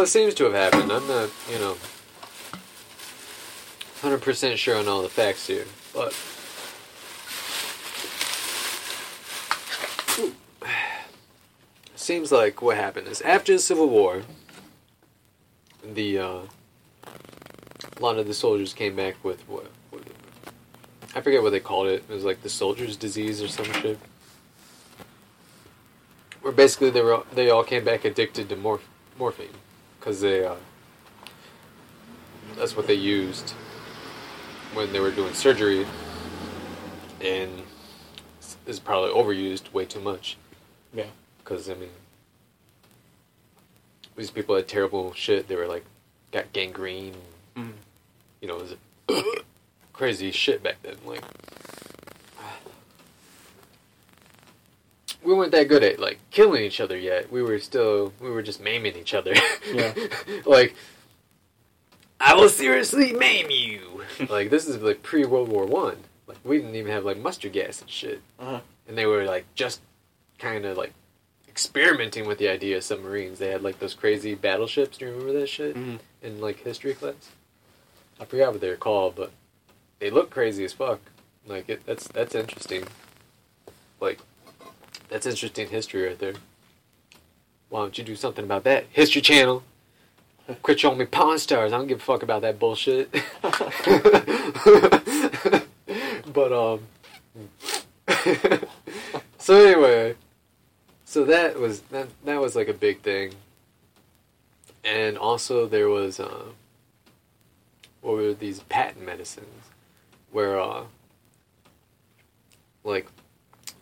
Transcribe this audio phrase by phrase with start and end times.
[0.00, 0.90] What seems to have happened?
[0.90, 1.76] I'm not, you know,
[4.00, 6.14] hundred percent sure on all the facts here, but
[11.96, 14.22] seems like what happened is after the Civil War,
[15.84, 16.38] the uh,
[17.04, 20.02] a lot of the soldiers came back with what, what
[21.14, 22.04] I forget what they called it.
[22.08, 23.98] It was like the soldier's disease or some shit.
[26.40, 28.88] Where basically they were they all came back addicted to morph-
[29.18, 29.50] morphine
[30.00, 30.54] because they uh,
[32.56, 33.50] that's what they used
[34.72, 35.86] when they were doing surgery,
[37.20, 37.50] and
[38.66, 40.38] is probably overused way too much.
[40.94, 41.06] Yeah.
[41.38, 41.90] Because I mean,
[44.16, 45.48] these people had terrible shit.
[45.48, 45.84] They were like
[46.32, 47.16] got gangrene.
[47.56, 47.72] Mm.
[48.40, 49.34] You know, it was
[49.92, 50.96] crazy shit back then.
[51.04, 51.22] Like,
[55.22, 57.30] we weren't that good at like killing each other yet.
[57.32, 59.34] We were still we were just maiming each other.
[59.72, 59.92] Yeah.
[60.46, 60.74] like,
[62.20, 64.02] I will seriously maim you.
[64.28, 65.96] like this is like pre World War One.
[66.26, 68.60] Like we didn't even have like mustard gas and shit Uh-huh.
[68.88, 69.80] and they were like just
[70.38, 70.92] kind of like
[71.48, 73.38] experimenting with the idea of submarines.
[73.38, 74.98] They had like those crazy battleships.
[74.98, 75.98] Do you remember that shit Mhm.
[76.22, 77.30] in like history class?
[78.20, 79.32] I forgot what they were called, but
[79.98, 81.00] they look crazy as fuck.
[81.46, 82.84] Like it, that's that's interesting.
[84.00, 84.20] Like
[85.10, 86.34] that's interesting history right there.
[87.68, 88.86] Why don't you do something about that?
[88.90, 89.62] History Channel.
[90.62, 91.72] Quit showing me Pawn Stars.
[91.72, 93.12] I don't give a fuck about that bullshit.
[96.32, 96.86] but um.
[99.38, 100.16] so anyway,
[101.04, 103.34] so that was that that was like a big thing,
[104.84, 106.46] and also there was uh,
[108.00, 109.70] what were these patent medicines,
[110.32, 110.82] where uh,
[112.82, 113.06] like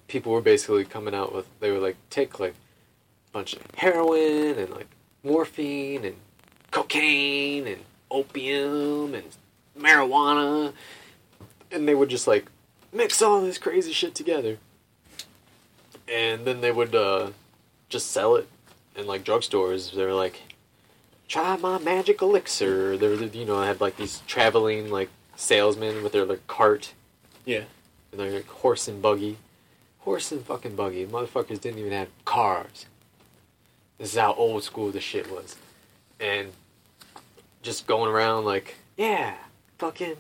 [0.08, 4.58] people were basically coming out with they were like take like a bunch of heroin
[4.58, 4.88] and like
[5.22, 6.16] morphine and
[6.70, 9.36] cocaine and opium and
[9.78, 10.72] marijuana
[11.70, 12.50] and they would just like
[12.92, 14.58] mix all this crazy shit together.
[16.10, 17.30] And then they would uh,
[17.88, 18.48] just sell it
[18.96, 19.94] in like drugstores.
[19.94, 20.42] They were like
[21.28, 22.96] try my magic elixir.
[22.96, 26.94] They were you know I have like these traveling like salesmen with their like cart.
[27.44, 27.64] Yeah.
[28.12, 29.38] and they're like horse and buggy
[30.08, 32.86] horse and fucking buggy motherfuckers didn't even have cars
[33.98, 35.56] this is how old school this shit was
[36.19, 36.48] and
[37.62, 39.34] just going around like yeah
[39.78, 40.16] fucking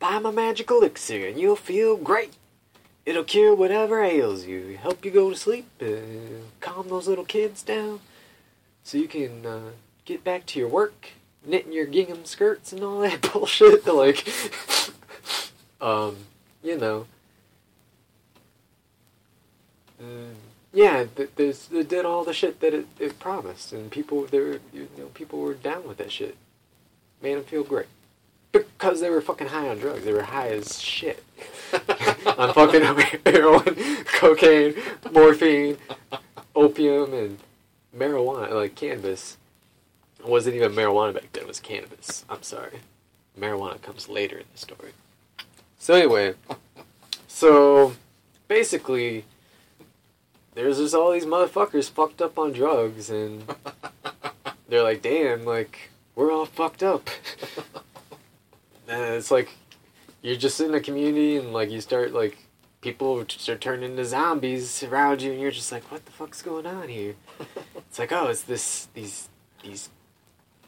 [0.00, 2.32] buy my magic elixir and you'll feel great.
[3.06, 5.86] It'll cure whatever ails you, help you go to sleep, uh,
[6.60, 8.00] calm those little kids down,
[8.82, 9.70] so you can uh,
[10.04, 11.10] get back to your work,
[11.44, 13.86] knitting your gingham skirts and all that bullshit.
[13.86, 14.26] like,
[15.80, 16.16] um,
[16.62, 17.06] you know,
[20.02, 20.34] mm,
[20.72, 24.38] yeah, th- there's, it did all the shit that it, it promised, and people, they
[24.38, 26.36] were, you know, people were down with that shit.
[27.22, 27.86] Made them feel great.
[28.52, 30.04] Because they were fucking high on drugs.
[30.04, 31.22] They were high as shit.
[32.26, 32.82] on fucking
[33.24, 34.74] heroin, cocaine,
[35.12, 35.76] morphine,
[36.56, 37.38] opium, and
[37.96, 39.36] marijuana, like cannabis.
[40.18, 42.24] It wasn't even marijuana back then, it was cannabis.
[42.28, 42.80] I'm sorry.
[43.38, 44.92] Marijuana comes later in the story.
[45.78, 46.34] So, anyway,
[47.28, 47.94] so
[48.48, 49.24] basically,
[50.54, 53.44] there's just all these motherfuckers fucked up on drugs, and
[54.68, 57.08] they're like, damn, like, we're all fucked up.
[58.88, 59.50] and it's like,
[60.22, 62.36] you're just in a community, and like, you start, like,
[62.80, 66.66] people start turning into zombies around you, and you're just like, what the fuck's going
[66.66, 67.14] on here?
[67.88, 69.28] It's like, oh, it's this, these,
[69.64, 69.88] these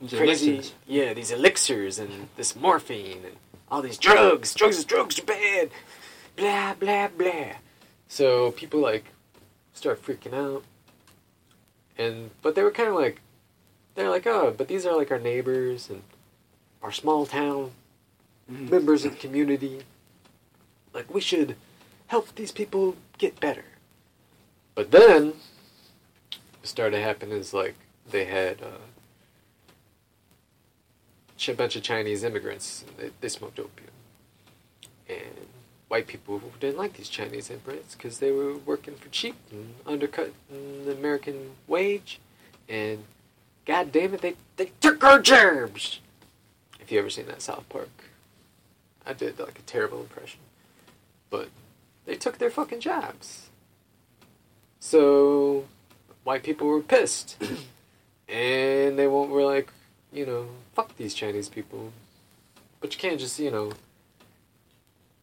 [0.00, 0.74] These crazy, elixirs.
[0.88, 3.36] yeah, these elixirs and this morphine and
[3.70, 4.52] all these drugs.
[4.54, 5.70] Drugs is drugs are bad.
[6.34, 7.52] Blah blah blah.
[8.08, 9.04] So people like
[9.72, 10.64] start freaking out,
[11.98, 13.20] and but they were kind of like,
[13.94, 16.02] they're like, oh, but these are like our neighbors and
[16.82, 17.72] our small town
[18.50, 18.70] Mhm.
[18.70, 19.82] members of the community.
[20.92, 21.56] Like we should
[22.08, 23.64] help these people get better.
[24.74, 25.26] But then,
[26.58, 27.74] what started happening is like
[28.10, 28.78] they had uh,
[31.48, 32.84] a bunch of Chinese immigrants.
[32.86, 33.90] And they, they smoked opium,
[35.92, 40.32] white people didn't like these Chinese immigrants because they were working for cheap and undercutting
[40.86, 42.18] the American wage,
[42.66, 43.04] and
[43.66, 46.00] God damn it, they they took our jobs.
[46.80, 47.90] If you ever seen that South Park,
[49.04, 50.40] I did like a terrible impression,
[51.28, 51.50] but
[52.06, 53.50] they took their fucking jobs.
[54.80, 55.66] So
[56.24, 57.36] white people were pissed,
[58.30, 59.70] and they won't were like,
[60.10, 61.92] you know, fuck these Chinese people.
[62.80, 63.72] But you can't just you know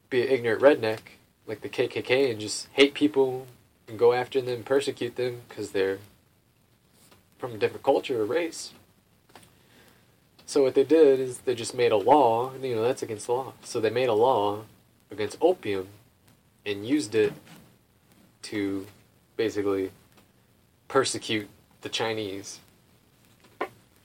[0.10, 1.00] be an ignorant redneck
[1.48, 3.48] like the KKK and just hate people
[3.88, 5.98] and go after them, persecute them because they're
[7.38, 8.72] from a different culture or race.
[10.46, 12.52] So what they did is they just made a law.
[12.62, 13.54] You know that's against the law.
[13.64, 14.64] So they made a law
[15.12, 15.88] against opium,
[16.66, 17.34] and used it
[18.44, 18.88] to
[19.38, 19.92] basically
[20.88, 21.48] persecute
[21.82, 22.60] the Chinese.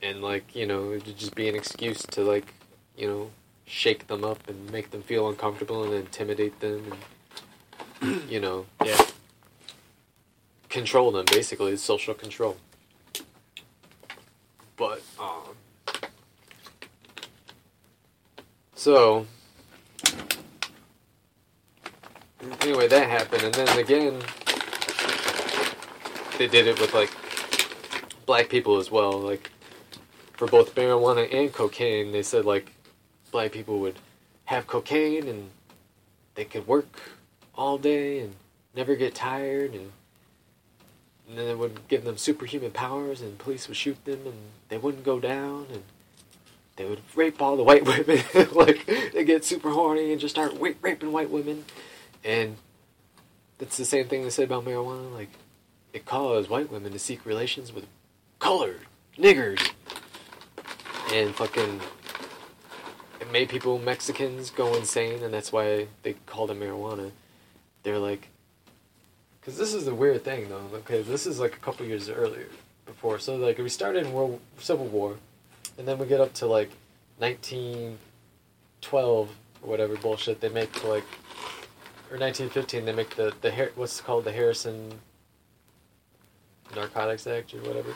[0.01, 2.53] And like you know, just be an excuse to like
[2.95, 3.31] you know
[3.65, 6.93] shake them up and make them feel uncomfortable and intimidate them
[8.01, 8.99] and you know Yeah.
[10.69, 12.57] control them basically it's social control
[14.77, 15.55] but um
[18.75, 19.25] so
[22.61, 24.21] anyway that happened and then again
[26.37, 27.11] they did it with like
[28.25, 29.49] black people as well like
[30.33, 32.74] for both marijuana and cocaine they said like
[33.35, 33.99] black people would
[34.45, 35.49] have cocaine and
[36.35, 37.01] they could work
[37.53, 38.33] all day and
[38.73, 39.91] never get tired and
[41.27, 44.35] and then it would give them superhuman powers and police would shoot them and
[44.69, 45.83] they wouldn't go down and
[46.77, 48.23] they would rape all the white women.
[48.53, 51.65] Like they get super horny and just start raping white women.
[52.23, 52.55] And
[53.57, 55.31] that's the same thing they said about marijuana like
[55.91, 57.85] it caused white women to seek relations with
[58.39, 58.79] colored
[59.17, 59.71] niggers
[61.11, 61.81] and fucking
[63.25, 67.11] it made people Mexicans go insane, and that's why they called it marijuana.
[67.83, 68.29] They're like,
[69.39, 70.69] because this is the weird thing though.
[70.73, 72.47] Okay, this is like a couple years earlier,
[72.85, 73.19] before.
[73.19, 75.17] So like we started in World Civil War,
[75.77, 76.71] and then we get up to like
[77.19, 77.97] nineteen
[78.81, 79.29] twelve
[79.61, 80.41] or whatever bullshit.
[80.41, 81.05] They make like,
[82.11, 82.85] or nineteen fifteen.
[82.85, 84.99] They make the the what's called the Harrison
[86.75, 87.93] Narcotics Act or whatever.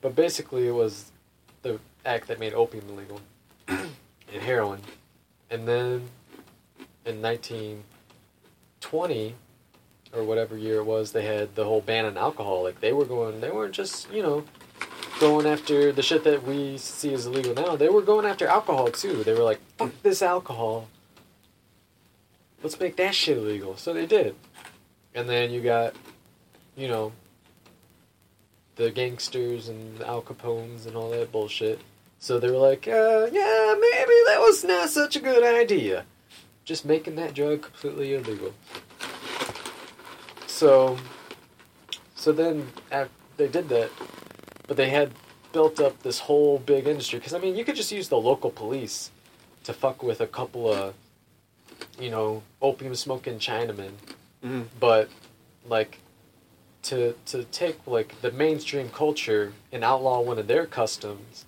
[0.00, 1.10] But basically, it was
[1.62, 3.20] the act that made opium illegal
[4.32, 4.80] and heroin.
[5.50, 6.08] And then
[7.04, 9.34] in 1920
[10.12, 12.62] or whatever year it was, they had the whole ban on alcohol.
[12.62, 14.44] Like they were going, they weren't just, you know,
[15.20, 17.76] going after the shit that we see as illegal now.
[17.76, 19.24] They were going after alcohol too.
[19.24, 20.88] They were like, fuck this alcohol.
[22.62, 23.76] Let's make that shit illegal.
[23.76, 24.34] So they did.
[25.14, 25.94] And then you got,
[26.76, 27.12] you know,
[28.76, 31.80] the gangsters and Al Capones and all that bullshit.
[32.18, 36.04] So they were like, uh, yeah, maybe that was not such a good idea.
[36.64, 38.52] Just making that drug completely illegal.
[40.46, 40.98] So,
[42.14, 43.90] so then af they did that,
[44.66, 45.12] but they had
[45.52, 47.20] built up this whole big industry.
[47.20, 49.10] Because I mean, you could just use the local police
[49.64, 50.94] to fuck with a couple of,
[52.00, 53.92] you know, opium smoking Chinamen
[54.44, 54.62] Mm-hmm.
[54.78, 55.08] but
[55.66, 55.98] like
[56.82, 61.44] to to take like the mainstream culture and outlaw one of their customs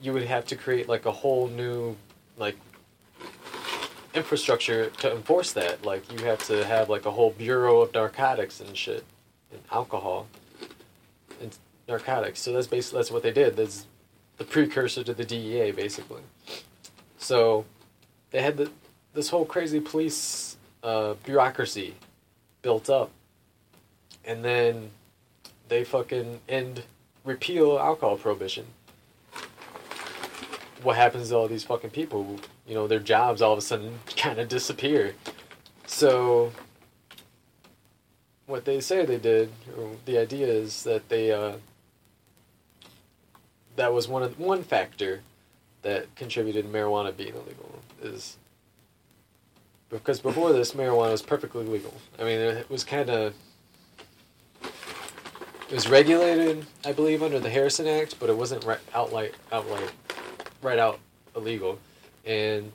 [0.00, 1.96] you would have to create like a whole new
[2.36, 2.56] like
[4.14, 5.84] infrastructure to enforce that.
[5.84, 9.04] Like you have to have like a whole bureau of narcotics and shit
[9.50, 10.26] and alcohol
[11.40, 11.56] and
[11.88, 12.40] narcotics.
[12.40, 13.56] So that's basically that's what they did.
[13.56, 13.86] That's
[14.36, 16.22] the precursor to the DEA basically.
[17.18, 17.64] So
[18.30, 18.70] they had the,
[19.14, 21.94] this whole crazy police uh, bureaucracy
[22.62, 23.10] built up,
[24.24, 24.90] and then
[25.68, 26.82] they fucking end
[27.24, 28.66] repeal alcohol prohibition.
[30.84, 32.38] What happens to all these fucking people?
[32.66, 35.14] You know, their jobs all of a sudden kind of disappear.
[35.86, 36.52] So,
[38.46, 41.54] what they say they did, or the idea is that they uh,
[43.76, 45.22] that was one of one factor
[45.82, 48.36] that contributed to marijuana being illegal is
[49.88, 51.94] because before this marijuana was perfectly legal.
[52.18, 53.34] I mean, it was kind of
[54.62, 59.90] it was regulated, I believe, under the Harrison Act, but it wasn't right, outright outright
[60.64, 60.98] right out
[61.36, 61.78] illegal,
[62.24, 62.72] and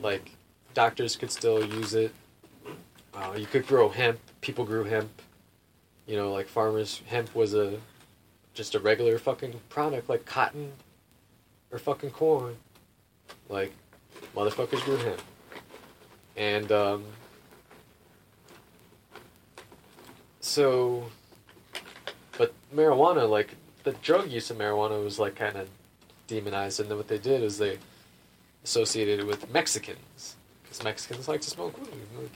[0.00, 0.30] like
[0.74, 2.14] doctors could still use it.
[3.12, 4.18] Uh, you could grow hemp.
[4.40, 5.10] People grew hemp.
[6.06, 7.78] You know, like farmers, hemp was a
[8.54, 10.72] just a regular fucking product like cotton
[11.70, 12.56] or fucking corn.
[13.48, 13.72] Like
[14.34, 15.20] motherfuckers grew hemp.
[16.36, 17.04] And um,
[20.40, 21.04] so,
[22.36, 25.68] but marijuana, like the drug use of marijuana, was like kind of
[26.28, 27.78] demonized, and then what they did is they
[28.62, 31.90] associated it with Mexicans because Mexicans like to smoke weed.
[32.16, 32.30] Like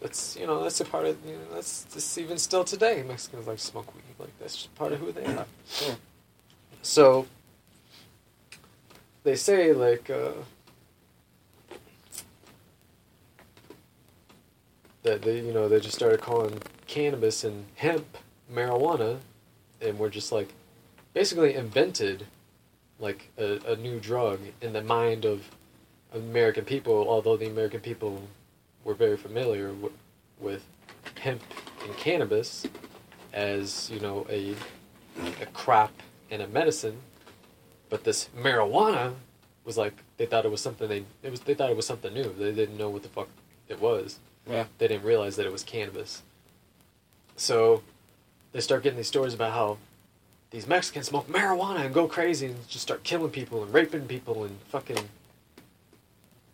[0.00, 3.46] that's you know that's a part of you know that's just even still today Mexicans
[3.46, 4.02] like to smoke weed.
[4.18, 5.46] Like that's just part of who they are.
[6.80, 7.26] So
[9.24, 10.08] they say like.
[10.08, 10.32] Uh,
[15.02, 18.18] that they you know they just started calling cannabis and hemp
[18.52, 19.18] marijuana
[19.80, 20.48] and we're just like
[21.12, 22.26] basically invented
[23.02, 25.50] like a, a new drug in the mind of
[26.14, 28.22] American people although the American people
[28.84, 29.92] were very familiar w-
[30.40, 30.64] with
[31.20, 31.42] hemp
[31.84, 32.66] and cannabis
[33.34, 34.56] as you know a
[35.42, 35.92] a crop
[36.30, 36.98] and a medicine
[37.90, 39.14] But this marijuana
[39.64, 42.12] was like they thought it was something they it was they thought it was something
[42.14, 42.34] new.
[42.38, 43.28] They didn't know what the fuck
[43.68, 44.20] it was.
[44.48, 44.66] Yeah.
[44.78, 46.22] They didn't realize that it was cannabis.
[47.36, 47.82] So
[48.52, 49.78] they start getting these stories about how
[50.52, 54.44] these Mexicans smoke marijuana and go crazy and just start killing people and raping people
[54.44, 55.08] and fucking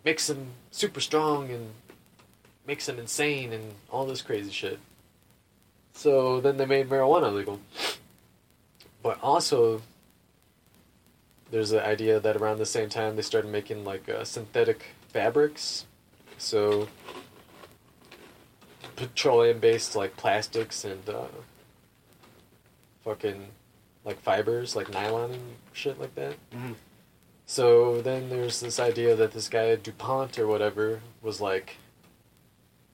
[0.04, 1.70] makes them super strong and
[2.66, 4.78] makes them insane and all this crazy shit.
[5.94, 7.58] So then they made marijuana legal.
[9.02, 9.82] But also,
[11.50, 15.86] there's the idea that around the same time they started making like uh, synthetic fabrics.
[16.36, 16.86] So
[18.94, 21.26] petroleum based like plastics and uh,
[23.02, 23.48] fucking
[24.08, 26.34] like fibers like nylon and shit like that.
[26.50, 26.74] Mhm.
[27.44, 31.76] So then there's this idea that this guy DuPont or whatever was like,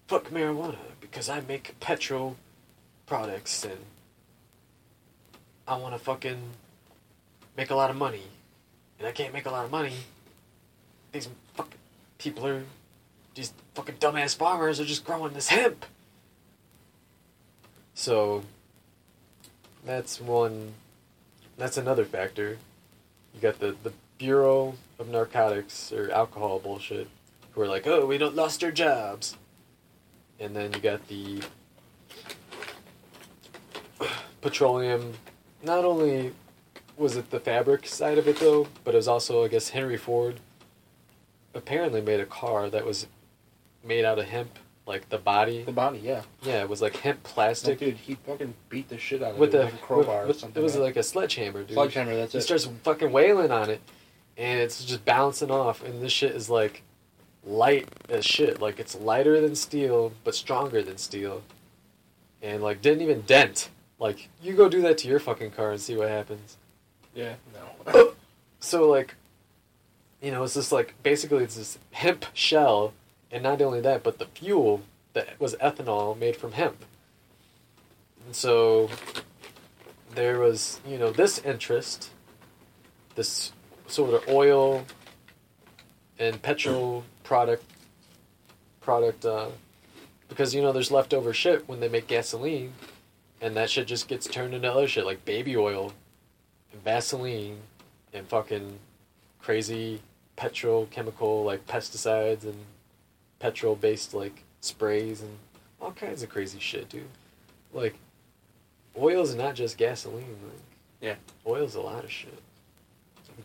[0.09, 2.37] fuck marijuana because I make petrol
[3.07, 3.79] products and
[5.69, 6.51] I want to fucking
[7.57, 8.25] make a lot of money.
[8.99, 9.99] And I can't make a lot of money.
[11.13, 11.79] These fucking
[12.19, 12.65] people are,
[13.37, 15.87] these fucking dumbass farmers are just growing this hemp.
[17.95, 18.43] So
[19.85, 20.75] that's one,
[21.57, 22.59] that's another factor.
[23.35, 27.09] You got the, the Bureau of Narcotics or alcohol bullshit,
[27.53, 29.37] who are like, oh, we don't lost our jobs.
[30.41, 31.43] And then you got the
[34.41, 35.15] petroleum.
[35.63, 36.33] Not only
[36.97, 39.97] was it the fabric side of it though, but it was also, I guess, Henry
[39.97, 40.41] Ford
[41.55, 43.07] apparently made a car that was
[43.85, 45.63] made out of hemp, like the body.
[45.63, 46.23] The body, yeah.
[46.43, 49.39] Yeah, it was like hemp Like, plastic dude, he fucking beat the shit out of
[49.39, 50.61] with it the with a crowbar with- or something.
[50.61, 50.85] It was right?
[50.85, 51.75] like a sledgehammer, dude.
[51.75, 52.15] sledgehammer.
[52.17, 52.43] That's He it.
[52.43, 53.81] He starts fucking wailing on it,
[54.37, 55.83] and it's just bouncing off.
[55.85, 56.83] And this shit is like
[57.47, 58.61] light as shit.
[58.61, 61.43] Like it's lighter than steel, but stronger than steel.
[62.43, 63.71] And like didn't even dent.
[63.99, 66.57] Like you go do that to your fucking car and see what happens.
[67.15, 67.35] yeah,
[67.87, 68.13] no.
[68.61, 69.15] So like,
[70.23, 72.95] you know, it's just like basically it's this hemp shell,
[73.35, 76.85] and not only that, but the fuel that was ethanol made from hemp.
[78.25, 78.89] And so
[80.15, 82.11] there was, you know, this interest,
[83.17, 83.53] this
[83.89, 84.87] sort of oil
[86.17, 87.65] and petrol product
[88.81, 89.49] product uh,
[90.29, 92.73] because you know there's leftover shit when they make gasoline
[93.41, 95.93] and that shit just gets turned into other shit like baby oil
[96.73, 97.59] and Vaseline
[98.13, 98.79] and fucking
[99.43, 100.01] crazy
[100.37, 102.65] petrochemical like pesticides and
[103.39, 105.39] petrol based like sprays and
[105.81, 107.09] all kinds of crazy shit, dude.
[107.73, 107.95] Like
[108.97, 110.61] oil is not just gasoline, like
[111.01, 111.15] Yeah.
[111.47, 112.43] Oil's a lot of shit.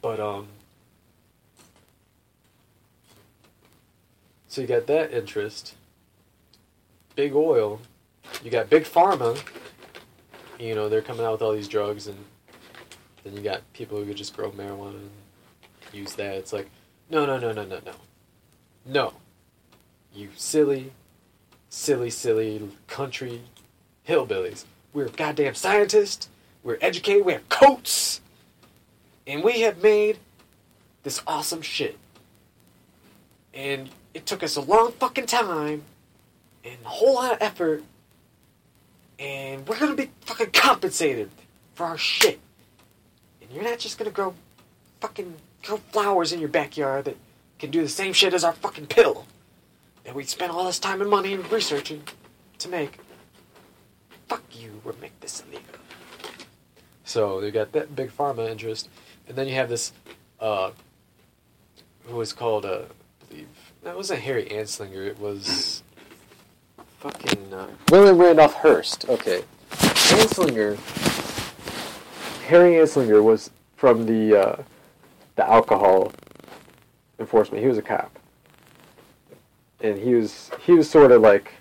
[0.01, 0.47] But um
[4.47, 5.75] So you got that interest.
[7.15, 7.79] Big oil.
[8.43, 9.41] You got big pharma.
[10.59, 12.17] You know, they're coming out with all these drugs and
[13.23, 15.09] then you got people who could just grow marijuana and
[15.93, 16.35] use that.
[16.35, 16.69] It's like,
[17.09, 17.93] no, no, no, no, no, no.
[18.85, 19.13] No.
[20.19, 20.91] You silly,
[21.69, 23.41] silly, silly country
[24.05, 24.65] hillbillies.
[24.91, 26.27] We're goddamn scientists.
[26.61, 27.25] We're educated.
[27.25, 28.19] We have coats.
[29.25, 30.17] And we have made
[31.03, 31.97] this awesome shit.
[33.53, 35.83] And it took us a long fucking time
[36.65, 37.81] and a whole lot of effort.
[39.19, 41.31] And we're gonna be fucking compensated
[41.75, 42.41] for our shit.
[43.41, 44.33] And you're not just gonna grow
[44.99, 47.15] fucking grow flowers in your backyard that
[47.57, 49.25] can do the same shit as our fucking pill
[50.03, 52.03] that we'd spent all this time and money and researching
[52.59, 52.99] to make.
[54.27, 55.63] Fuck you, we'll make this illegal.
[57.03, 58.89] So you got that big pharma interest,
[59.27, 59.91] and then you have this,
[60.39, 60.71] uh,
[62.05, 63.47] who was called, uh, I believe,
[63.83, 65.81] that wasn't Harry Anslinger, it was
[66.99, 69.43] fucking, uh, William Randolph Hearst, okay.
[69.71, 70.75] Anslinger,
[72.47, 74.63] Harry Anslinger was from the, uh,
[75.35, 76.11] the alcohol
[77.17, 78.18] enforcement, he was a cop.
[79.81, 81.53] And he was, he was sort of like,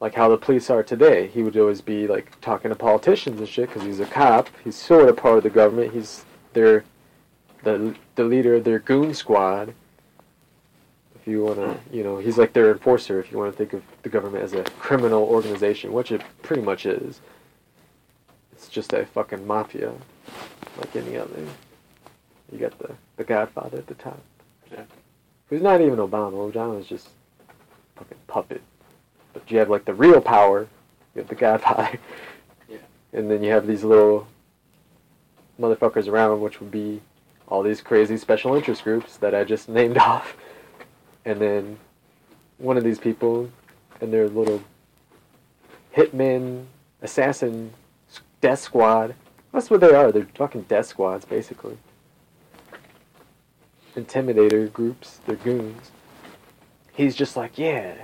[0.00, 1.28] like how the police are today.
[1.28, 4.48] He would always be like talking to politicians and shit because he's a cop.
[4.62, 5.92] He's sort of part of the government.
[5.92, 6.84] He's their
[7.62, 9.74] the the leader of their goon squad.
[11.14, 13.18] If you want to, you know, he's like their enforcer.
[13.18, 16.60] If you want to think of the government as a criminal organization, which it pretty
[16.60, 17.20] much is.
[18.52, 19.94] It's just a fucking mafia,
[20.76, 21.46] like any other.
[22.52, 24.20] You got the the Godfather at the top.
[24.70, 24.84] Yeah.
[25.48, 26.52] Who's not even Obama.
[26.52, 27.08] Obama's just
[27.96, 28.62] fucking puppet.
[29.32, 30.68] But you have like the real power.
[31.14, 31.98] You have the Godfather.
[32.68, 32.78] Yeah.
[33.12, 34.26] And then you have these little
[35.60, 37.00] motherfuckers around, which would be
[37.46, 40.36] all these crazy special interest groups that I just named off.
[41.24, 41.78] And then
[42.58, 43.50] one of these people
[44.00, 44.62] and their little
[45.96, 46.64] hitman,
[47.02, 47.72] assassin,
[48.40, 49.14] death squad.
[49.52, 50.10] That's what they are.
[50.10, 51.78] They're fucking death squads, basically.
[53.96, 55.92] intimidator groups, their goons.
[56.94, 57.94] He's just like, yeah.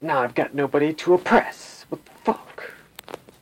[0.00, 1.84] Now I've got nobody to oppress.
[1.88, 2.70] What the fuck?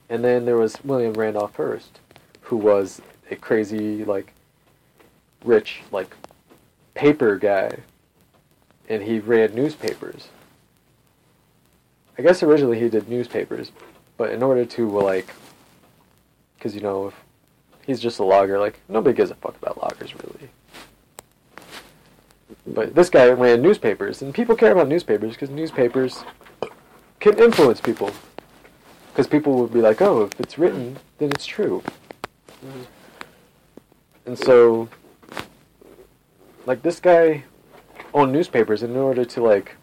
[0.09, 2.01] And then there was William Randolph Hearst,
[2.41, 3.01] who was
[3.31, 4.33] a crazy, like,
[5.45, 6.17] rich, like,
[6.95, 7.79] paper guy.
[8.89, 10.29] And he ran newspapers.
[12.19, 13.73] I guess originally he did newspapers,
[14.17, 15.33] but in order to, like,
[16.57, 17.15] because, you know, if
[17.87, 20.51] he's just a logger, like, nobody gives a fuck about loggers, really.
[22.67, 26.25] But this guy ran newspapers, and people care about newspapers because newspapers
[27.19, 28.11] can influence people.
[29.13, 31.83] Because people would be like, oh, if it's written, then it's true.
[32.65, 32.83] Mm-hmm.
[34.27, 34.89] And so,
[36.67, 37.45] like, this guy
[38.15, 39.77] owned newspapers, and in order to, like,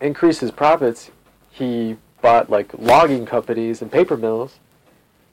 [0.00, 1.10] increase his profits,
[1.50, 4.58] he bought, like, logging companies and paper mills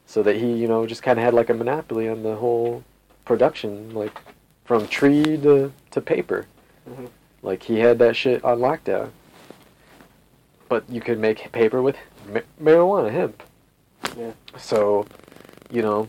[0.05, 2.83] so that he, you know, just kind of had, like, a monopoly on the whole
[3.25, 4.19] production, like,
[4.65, 6.47] from tree to, to paper.
[6.89, 7.09] Mhm.
[7.41, 9.11] Like, he had that shit on lockdown.
[10.67, 11.95] But you could make paper with
[12.27, 13.43] ma- marijuana, hemp.
[14.17, 14.31] Yeah.
[14.57, 15.05] So,
[15.71, 16.07] you know,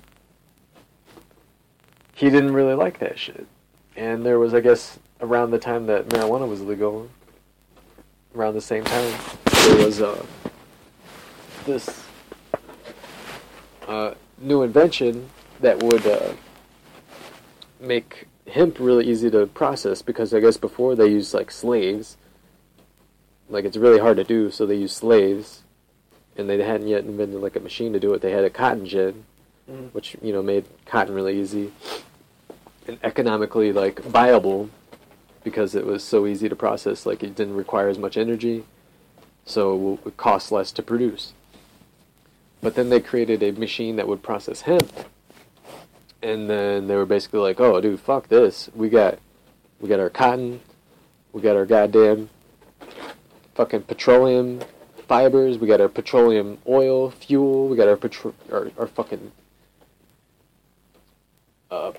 [2.14, 3.46] he didn't really like that shit.
[3.94, 7.08] And there was, I guess, around the time that marijuana was legal,
[8.34, 9.14] around the same time,
[9.66, 10.24] there was uh,
[11.64, 12.04] this
[13.88, 15.28] uh, new invention
[15.60, 16.32] that would uh,
[17.80, 22.16] make hemp really easy to process because I guess before they used like slaves.
[23.48, 25.62] Like it's really hard to do, so they used slaves,
[26.36, 28.20] and they hadn't yet invented like a machine to do it.
[28.20, 29.24] They had a cotton gin,
[29.70, 29.92] Mhm.
[29.92, 31.72] which you know made cotton really easy
[32.88, 34.70] and economically like viable
[35.44, 37.06] because it was so easy to process.
[37.06, 38.64] Like it didn't require as much energy,
[39.44, 41.32] so it cost less to produce.
[42.60, 44.90] But then they created a machine that would process hemp,
[46.26, 48.68] and then they were basically like, "Oh, dude, fuck this.
[48.74, 49.18] We got,
[49.80, 50.60] we got our cotton,
[51.32, 52.30] we got our goddamn
[53.54, 54.60] fucking petroleum
[55.06, 55.58] fibers.
[55.58, 57.68] We got our petroleum oil fuel.
[57.68, 59.32] We got our petro- our, our fucking
[61.70, 61.92] uh,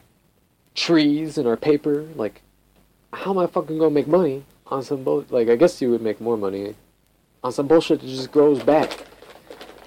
[0.76, 2.08] trees and our paper.
[2.16, 2.42] Like,
[3.14, 5.26] how am I fucking gonna make money on some bull?
[5.30, 6.76] Like, I guess you would make more money
[7.44, 9.06] on some bullshit that just grows back,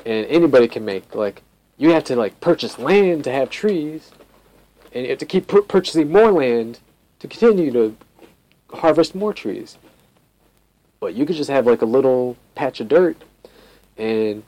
[0.06, 1.14] and anybody can make.
[1.14, 1.42] Like,
[1.76, 4.12] you have to like purchase land to have trees,
[4.92, 6.80] and you have to keep pur- purchasing more land
[7.20, 7.96] to continue to
[8.72, 9.76] harvest more trees.
[11.00, 13.16] But you could just have like a little patch of dirt
[13.96, 14.42] and,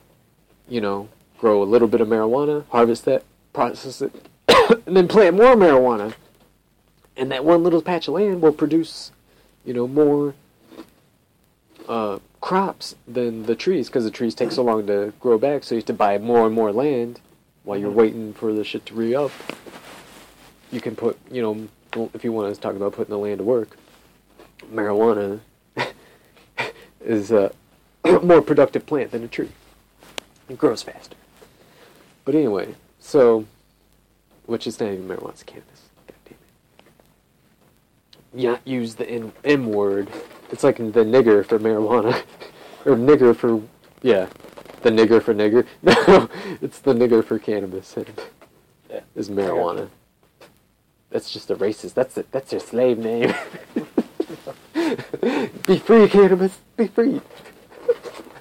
[0.67, 4.13] you know, grow a little bit of marijuana, harvest that, process it,
[4.85, 6.13] and then plant more marijuana.
[7.15, 9.11] And that one little patch of land will produce,
[9.65, 10.33] you know, more
[11.87, 15.63] uh, crops than the trees because the trees take so long to grow back.
[15.63, 17.19] So you have to buy more and more land
[17.63, 17.95] while you're Mhm.
[17.95, 19.31] waiting for the shit to re up.
[20.73, 23.43] You can put, you know, if you want to talk about putting the land to
[23.43, 23.77] work,
[24.73, 25.39] marijuana
[26.99, 27.51] is a
[28.23, 29.51] more productive plant than a tree.
[30.49, 31.15] It grows faster.
[32.25, 33.45] But anyway, so,
[34.47, 35.89] which is not even marijuana, cannabis.
[36.07, 36.37] God damn
[38.41, 38.43] it.
[38.43, 40.09] Not use the N, M word.
[40.49, 42.23] It's like the nigger for marijuana.
[42.85, 43.61] or nigger for,
[44.01, 44.27] yeah,
[44.81, 45.67] the nigger for nigger.
[45.83, 46.29] No,
[46.63, 47.95] it's the nigger for cannabis.
[48.89, 49.01] Yeah.
[49.15, 49.89] is marijuana.
[51.13, 51.93] That's just a racist.
[51.93, 53.35] That's a, that's their slave name.
[55.67, 56.57] Be free, cannabis.
[56.75, 57.21] Be free.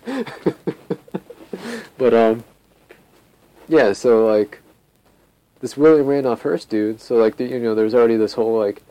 [1.99, 2.45] but um,
[3.69, 3.93] yeah.
[3.93, 4.61] So like,
[5.61, 6.99] this William Randolph Hearst dude.
[7.03, 8.83] So like, the, you know, there's already this whole like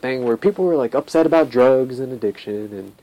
[0.00, 2.94] thing where people were like upset about drugs and addiction, and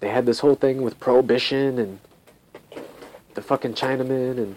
[0.00, 2.00] they had this whole thing with prohibition and
[3.32, 4.56] the fucking Chinaman, and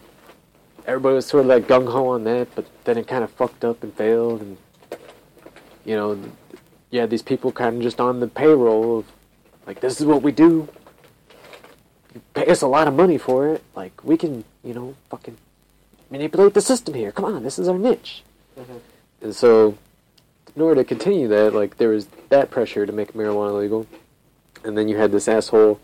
[0.86, 3.66] everybody was sort of like gung ho on that, but then it kind of fucked
[3.66, 4.58] up and failed, and
[5.84, 6.20] you know,
[6.92, 9.06] yeah, these people kind of just on the payroll of
[9.68, 10.68] like, this is what we do.
[12.14, 13.64] You pay us a lot of money for it.
[13.76, 15.38] Like, we can, you know, fucking
[16.10, 17.12] manipulate the system here.
[17.12, 18.24] Come on, this is our niche.
[18.58, 18.80] Mhm.
[19.22, 19.78] And so,
[20.56, 23.88] in order to continue that, like, there was that pressure to make marijuana legal.
[24.64, 25.80] And then you had this asshole,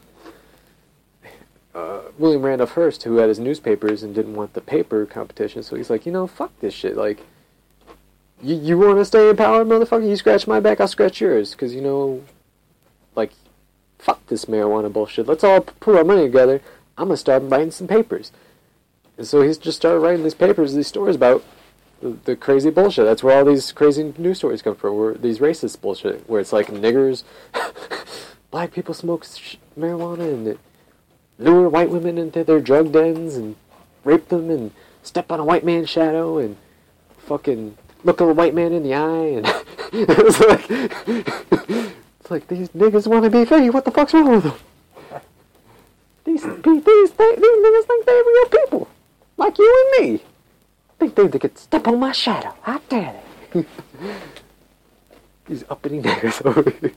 [1.73, 5.63] uh, William Randolph Hearst, who had his newspapers and didn't want the paper competition.
[5.63, 6.97] So he's like, you know, fuck this shit.
[6.97, 7.21] Like,
[8.41, 10.07] you, you want to stay in power, motherfucker?
[10.07, 11.51] You scratch my back, I'll scratch yours.
[11.51, 12.23] Because, you know,
[13.15, 13.31] like,
[13.97, 15.27] fuck this marijuana bullshit.
[15.27, 16.61] Let's all put our money together.
[16.97, 18.31] I'm going to start writing some papers.
[19.17, 21.43] And so he's just started writing these papers, these stories about
[22.01, 23.05] the, the crazy bullshit.
[23.05, 24.97] That's where all these crazy news stories come from.
[24.97, 27.23] Where these racist bullshit, where it's like niggers,
[28.51, 30.57] black people smoke sh- marijuana and they
[31.41, 33.55] lure white women into their drug dens and
[34.03, 34.71] rape them and
[35.03, 36.57] step on a white man's shadow and
[37.17, 39.45] fucking look a white man in the eye, and
[39.93, 40.65] it was like,
[42.19, 43.69] it's like these niggas want to be free.
[43.69, 44.53] What the fuck's wrong with them?
[46.23, 48.87] These pe- these these niggas think they're real people,
[49.37, 50.23] like you and me.
[50.99, 52.53] Think they could step on my shadow?
[52.61, 53.21] How dare
[53.53, 53.65] they?
[55.47, 56.93] these uppity niggas over here.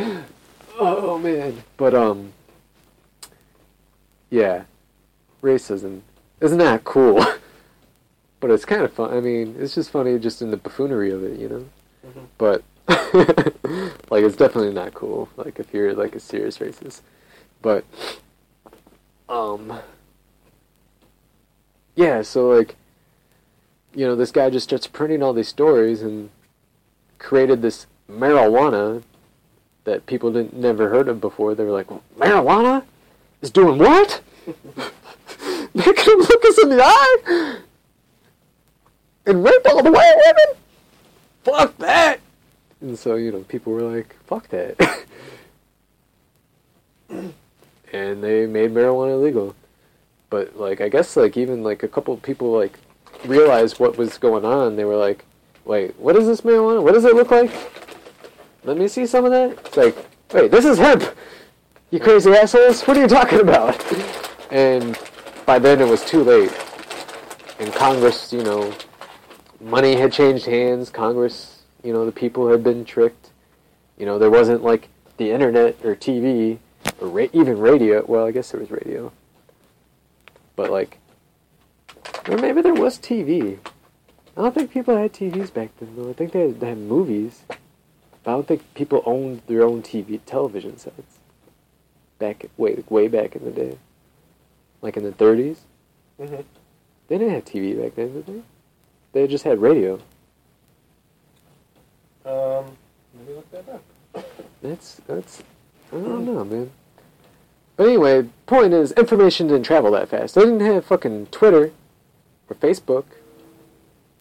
[0.78, 2.32] oh man, but um,
[4.30, 4.64] yeah,
[5.42, 6.02] racism
[6.40, 7.24] isn't that cool?
[8.40, 9.12] but it's kind of fun.
[9.12, 11.64] I mean, it's just funny just in the buffoonery of it, you know.
[12.06, 12.26] Mhm.
[12.38, 12.62] But
[14.10, 15.28] like, it's definitely not cool.
[15.36, 17.00] Like if you're like a serious racist,
[17.60, 17.84] but
[19.28, 19.80] um,
[21.96, 22.22] yeah.
[22.22, 22.76] So like,
[23.94, 26.30] you know, this guy just starts printing all these stories and
[27.18, 29.02] created this marijuana
[29.84, 31.54] that people didn't never heard of before.
[31.54, 32.84] They were like, marijuana
[33.42, 34.20] is doing what?
[35.74, 37.58] They can look us in the eye
[39.26, 40.62] and rape all the white women?
[41.44, 42.20] Fuck that!
[42.80, 44.76] And so, you know, people were like, fuck that.
[47.08, 47.34] and
[47.92, 49.54] they made marijuana illegal.
[50.30, 52.78] But, like, I guess, like, even, like, a couple people, like,
[53.24, 54.76] realized what was going on.
[54.76, 55.24] They were like,
[55.64, 56.82] wait, what is this marijuana?
[56.82, 57.50] What does it look like?
[58.64, 59.58] Let me see some of that.
[59.66, 59.96] It's like,
[60.32, 61.04] wait, this is hemp!
[61.90, 62.82] You crazy assholes!
[62.82, 63.82] What are you talking about?
[64.50, 64.98] And
[65.46, 66.52] by then it was too late.
[67.58, 68.74] And Congress, you know,
[69.58, 70.90] money had changed hands.
[70.90, 73.30] Congress, you know, the people had been tricked.
[73.96, 76.58] You know, there wasn't like the internet or TV
[77.00, 78.04] or ra- even radio.
[78.06, 79.10] Well, I guess there was radio.
[80.56, 80.98] But like,
[82.28, 83.60] or maybe there was TV.
[84.36, 86.10] I don't think people had TVs back then, though.
[86.10, 87.44] I think they had, they had movies.
[87.48, 91.17] But I don't think people owned their own TV television sets.
[92.18, 93.78] Back way way back in the day,
[94.82, 95.58] like in the 30s.
[96.18, 96.44] Mhm.
[97.08, 98.42] They didn't have TV back then, did they?
[99.12, 100.00] They just had radio.
[102.24, 102.76] Um,
[103.14, 103.82] maybe look that up.
[104.62, 105.42] That's that's
[105.92, 106.70] I don't know, man.
[107.76, 110.34] But anyway, point is, information didn't travel that fast.
[110.34, 111.70] They didn't have fucking Twitter,
[112.50, 113.04] or Facebook,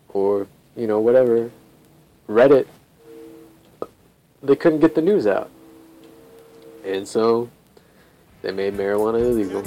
[0.10, 1.50] or you know whatever,
[2.30, 2.68] Reddit.
[4.44, 5.50] They couldn't get the news out,
[6.86, 7.50] and so
[8.48, 9.62] they made marijuana illegal.